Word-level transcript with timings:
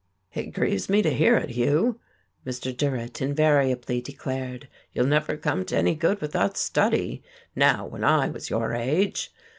"It 0.33 0.47
grieves 0.47 0.89
me 0.89 1.03
to 1.03 1.13
hear 1.13 1.37
it, 1.37 1.51
Hugh," 1.51 1.99
Mr. 2.43 2.75
Durrett 2.75 3.21
invariably 3.21 4.01
declared. 4.01 4.67
"You'll 4.93 5.05
never 5.05 5.37
come 5.37 5.63
to 5.65 5.77
any 5.77 5.93
good 5.93 6.21
without 6.21 6.57
study. 6.57 7.21
Now 7.55 7.85
when 7.85 8.03
I 8.03 8.27
was 8.29 8.49
your 8.49 8.73
age..." 8.73 9.31